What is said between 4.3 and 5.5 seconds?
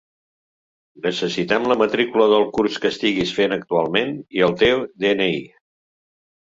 i el teu de-ena-i.